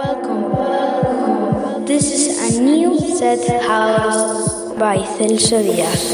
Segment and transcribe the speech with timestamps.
[0.00, 1.84] Welcome.
[1.84, 6.08] This is a new set house by Celso Díaz.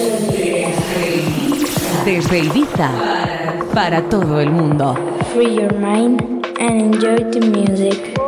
[2.04, 2.90] Desde Ibiza,
[3.72, 4.96] para todo el mundo.
[5.32, 6.20] Free your mind
[6.58, 8.25] and enjoy the music.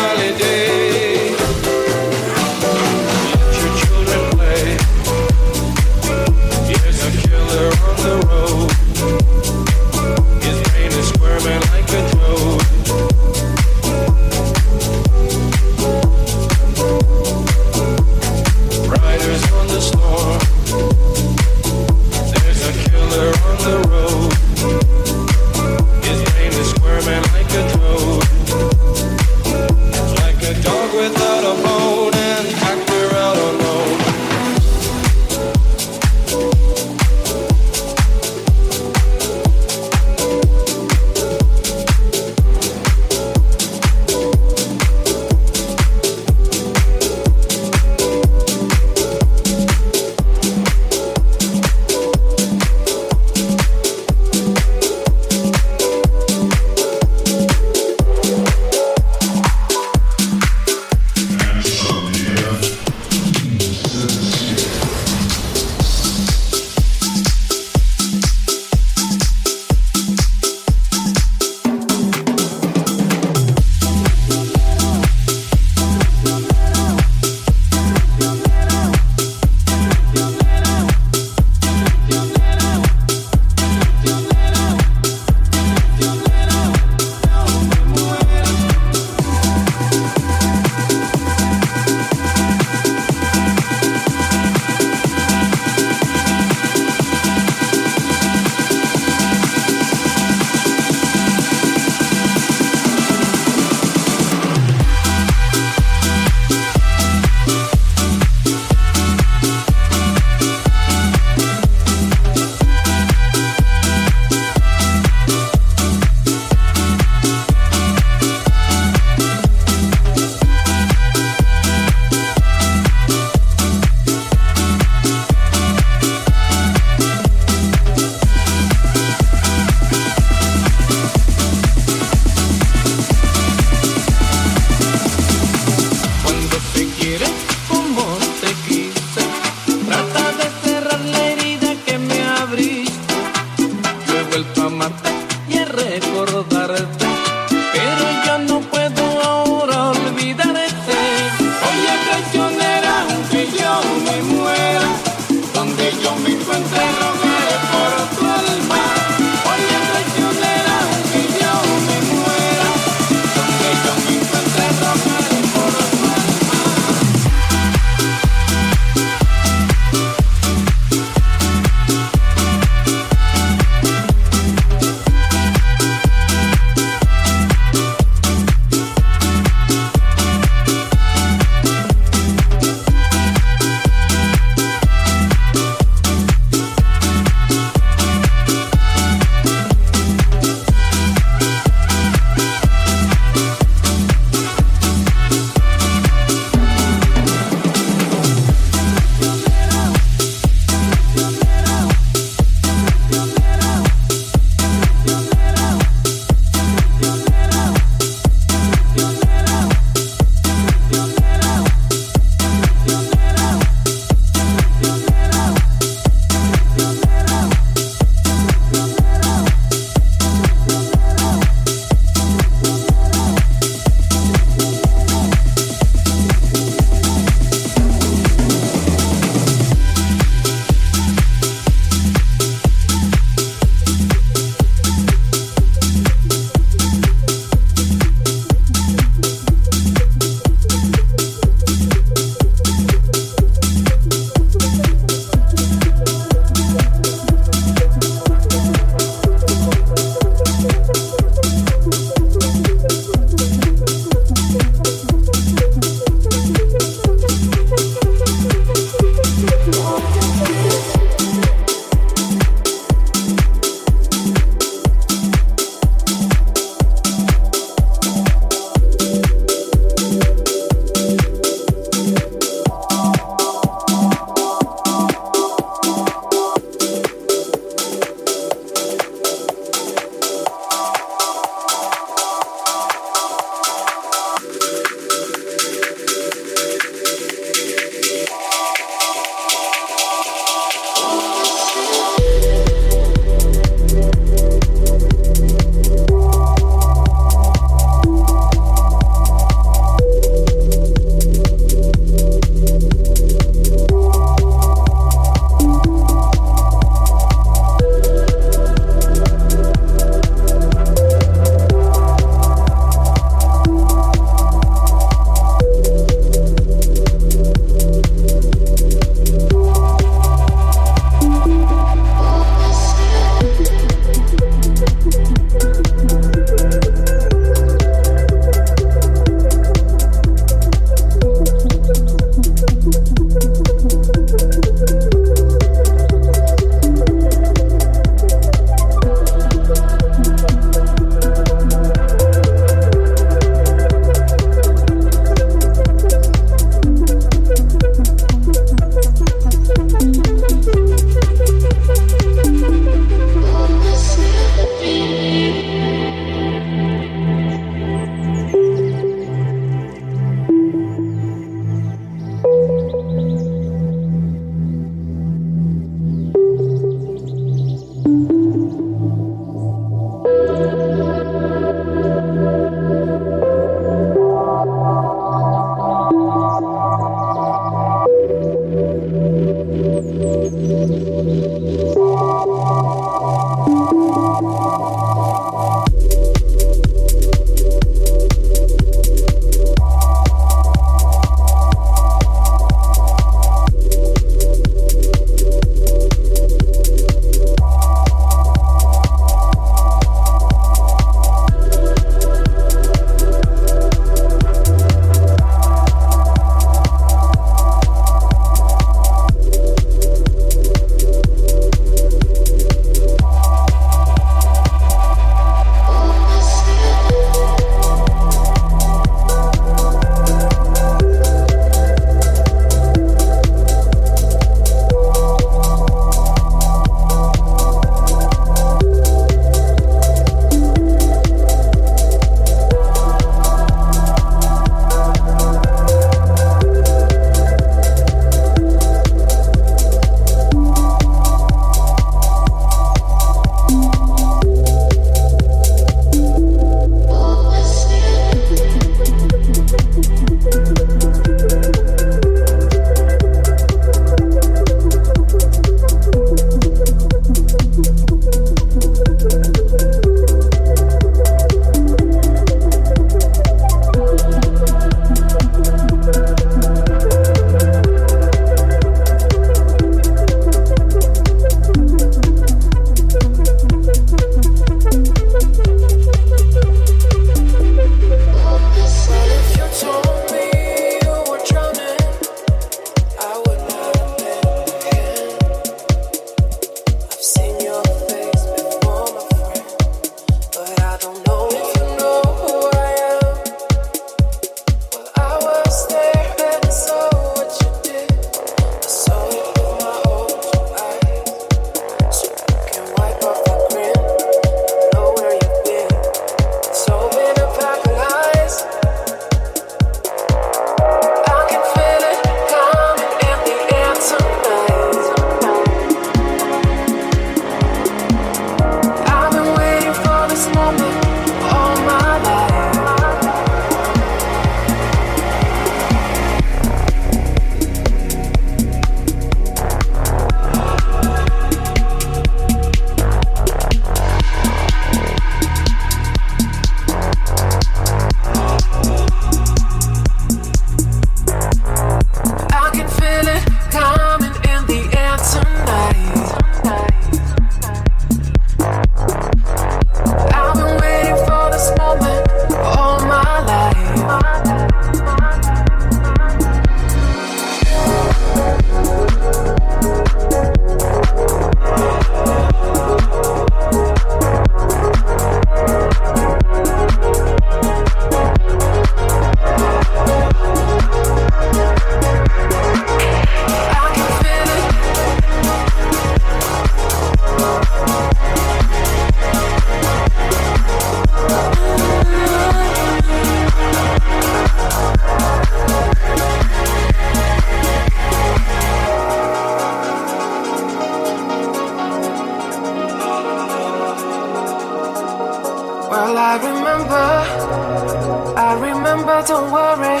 [599.26, 600.00] Don't worry.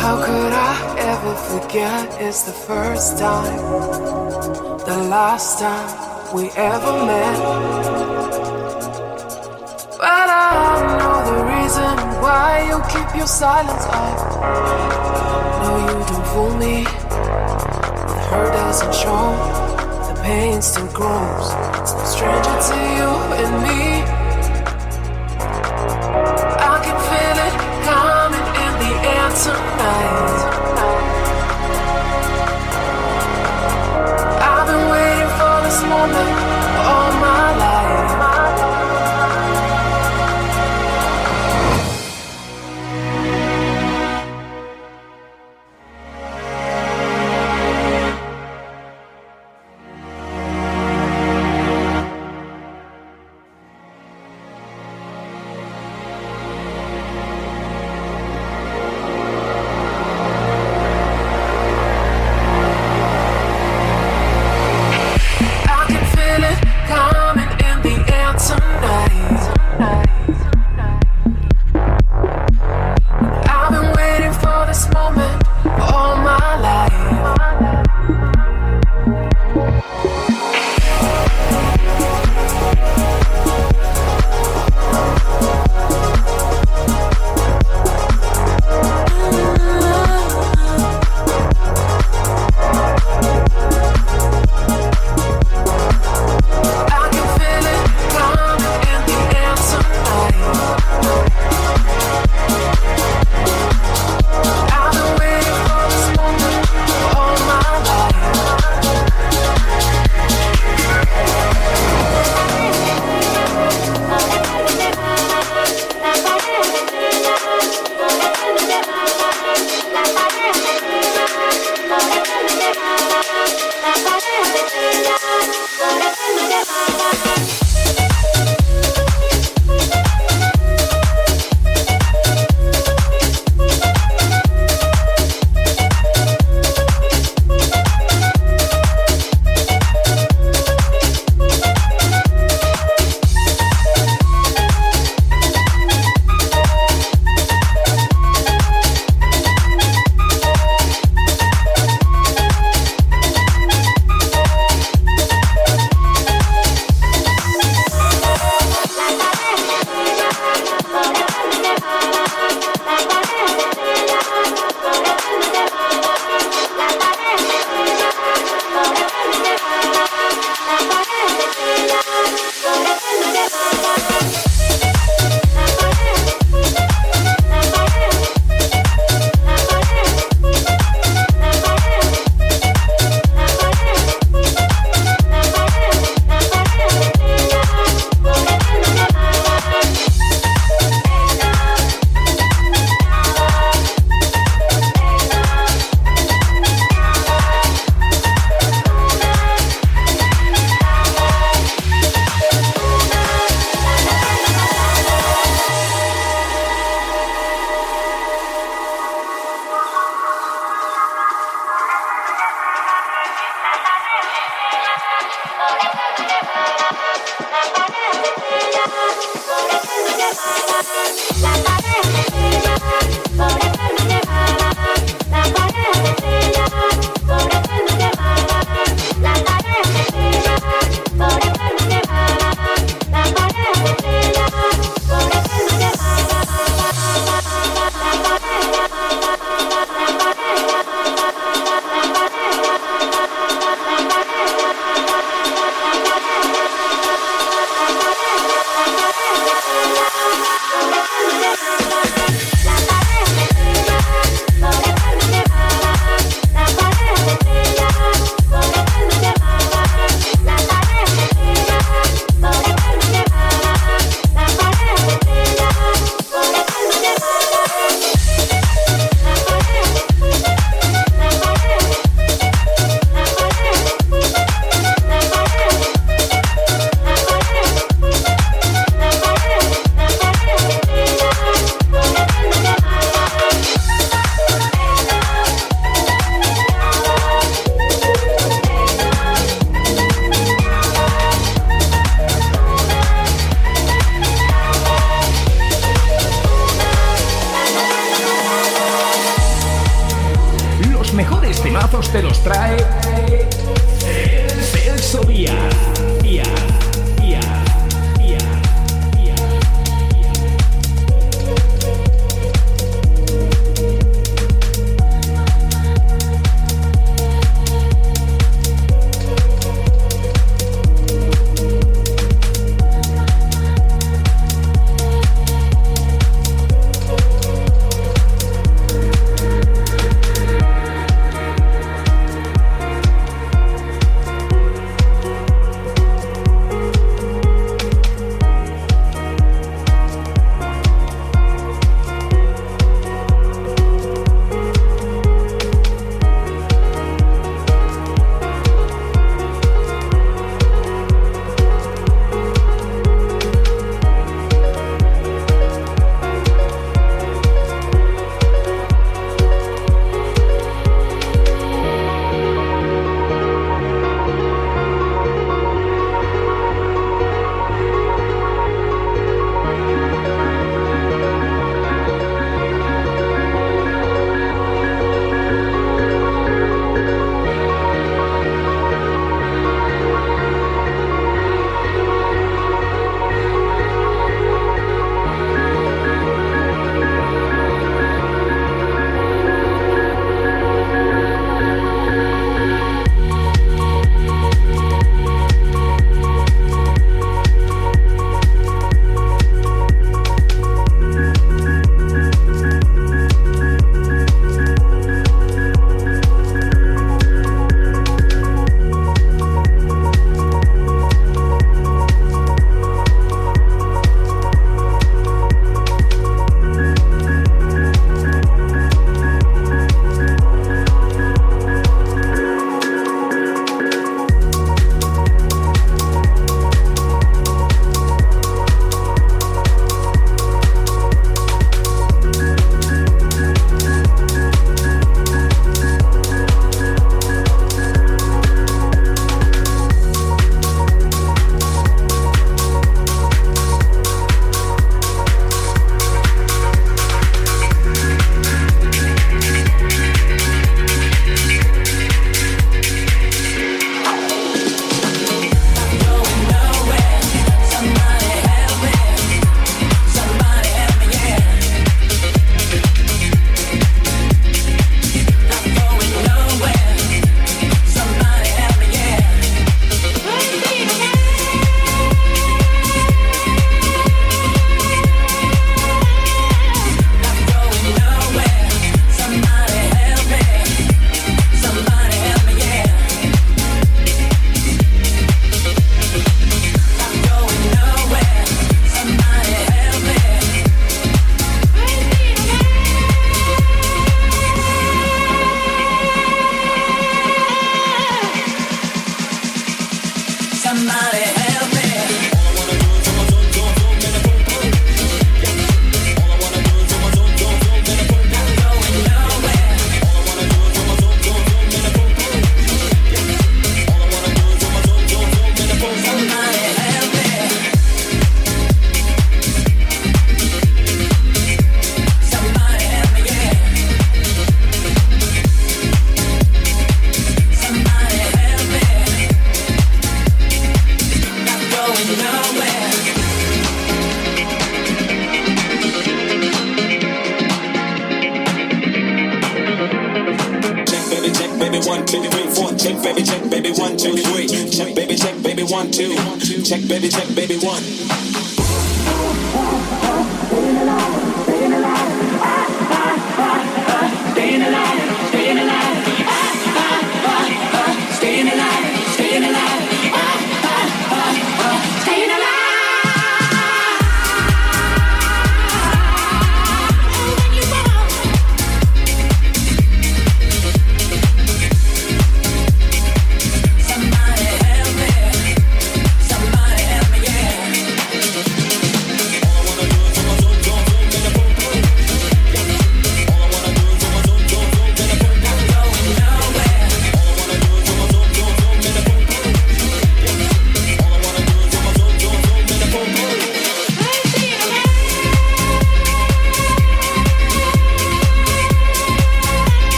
[0.00, 2.20] How could I ever forget?
[2.20, 3.58] It's the first time,
[4.86, 7.38] the last time we ever met.
[9.98, 14.18] But I know the reason why you keep your silence up.
[15.62, 16.84] No, you don't fool me.
[16.84, 19.26] The hurt doesn't show,
[20.06, 21.50] the pain still grows.
[22.12, 23.10] Stranger to you
[23.42, 24.19] and me.
[29.42, 30.40] Tonight.
[34.42, 36.39] I've been waiting for this moment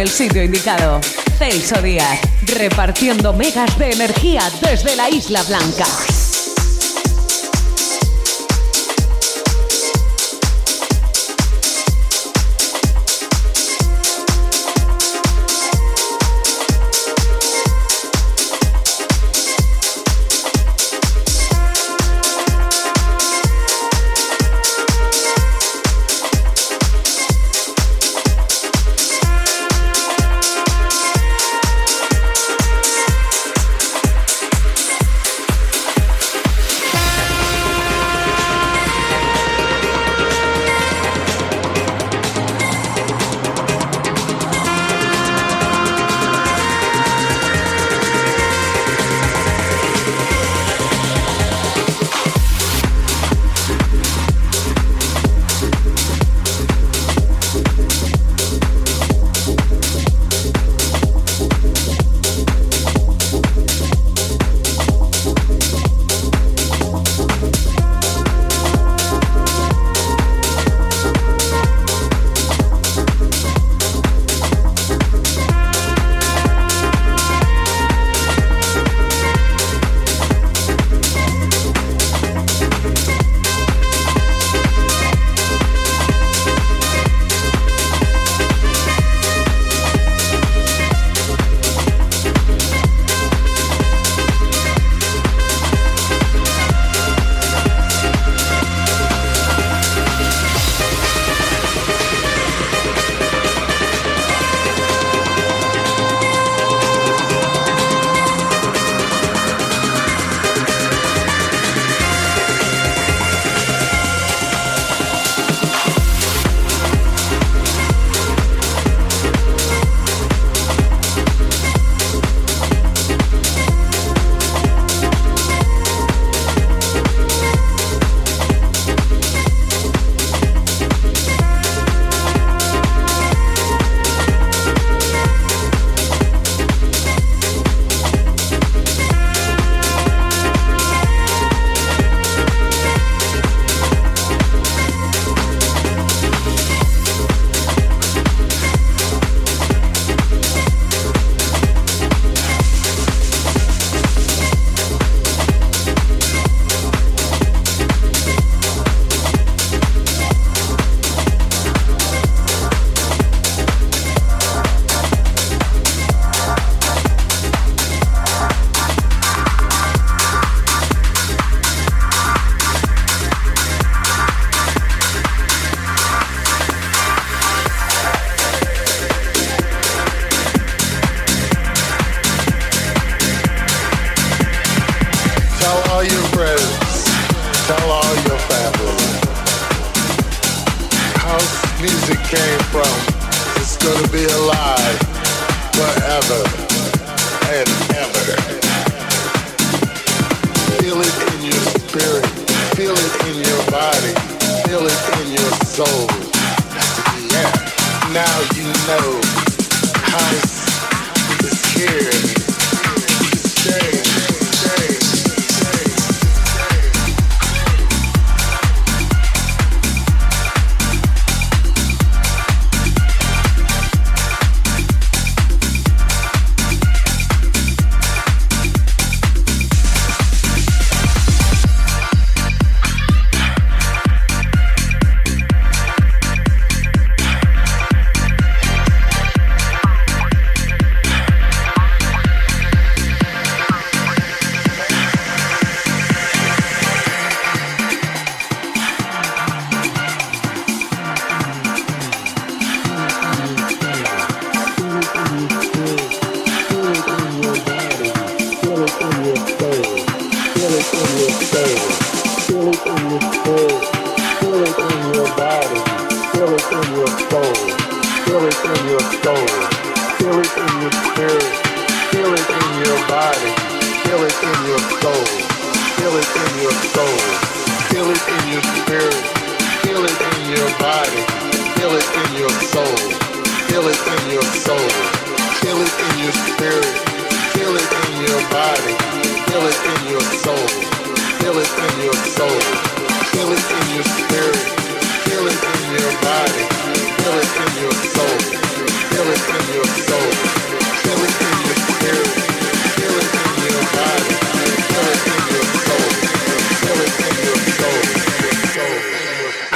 [0.00, 1.00] el sitio indicado.
[1.38, 6.29] Celso Díaz, repartiendo megas de energía desde la Isla Blanca.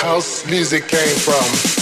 [0.04, 1.73] House music came from.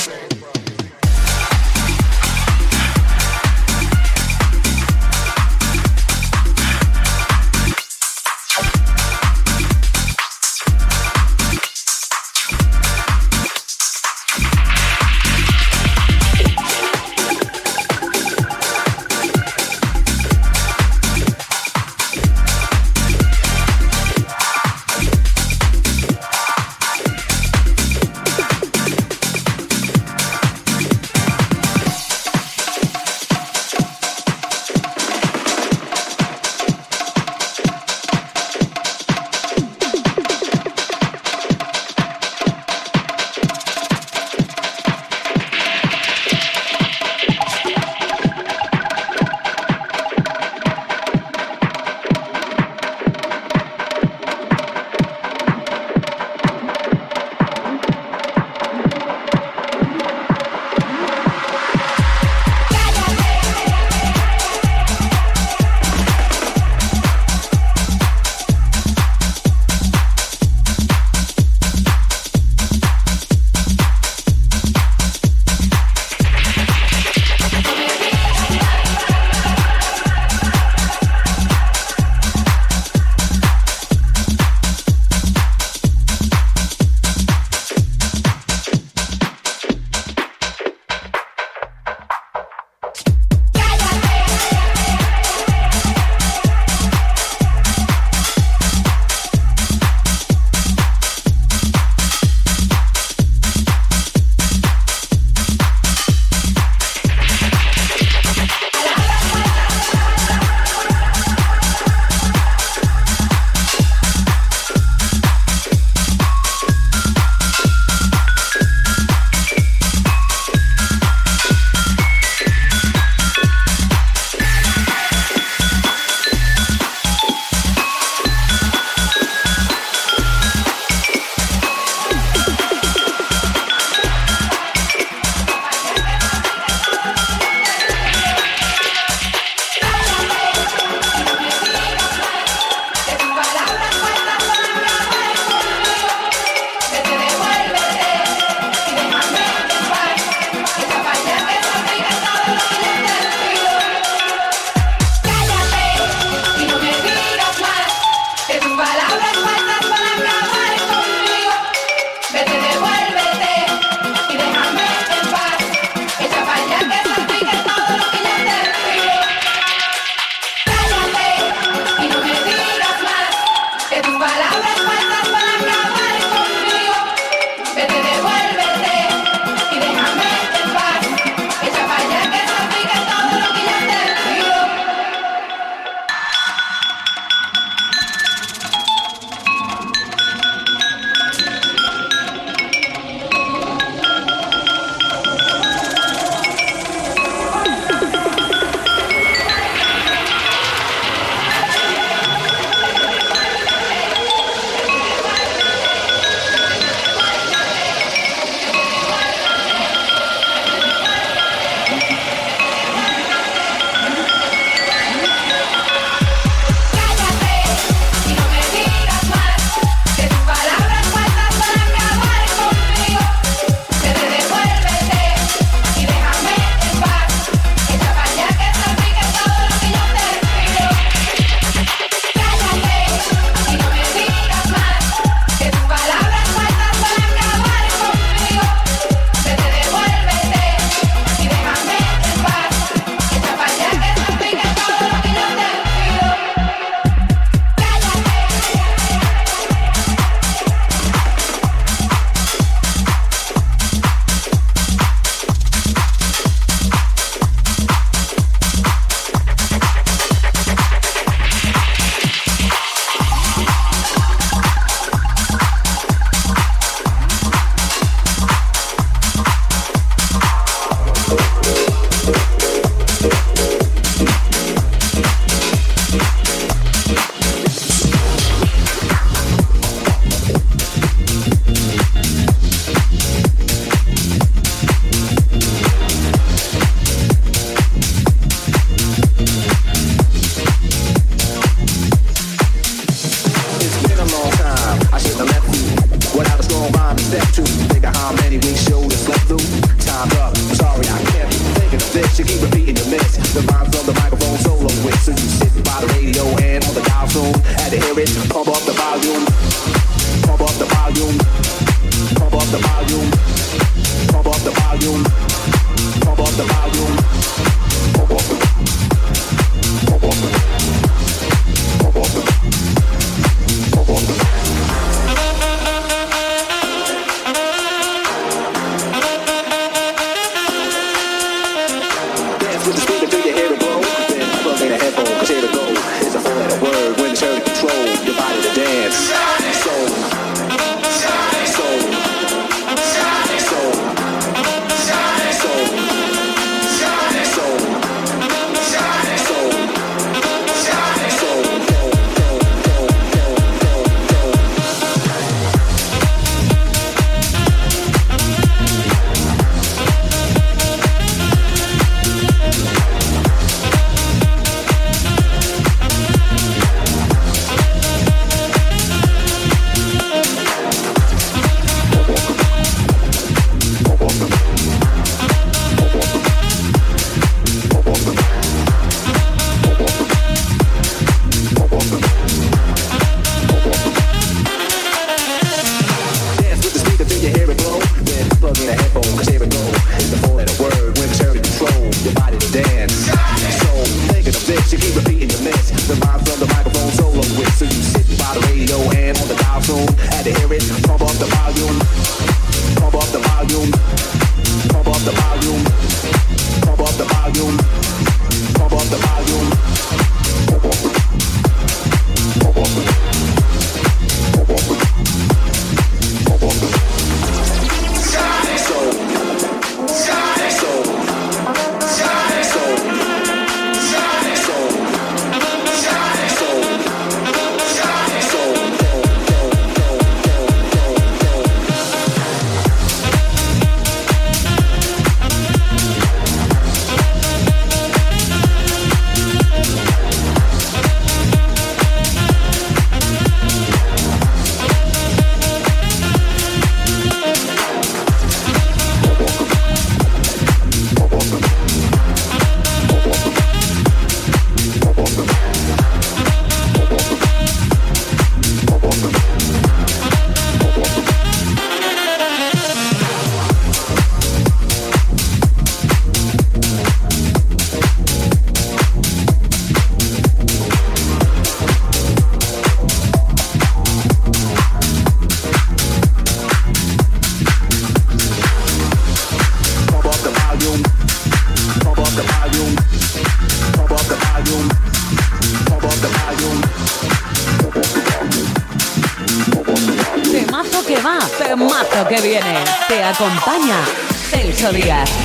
[494.82, 495.41] Celso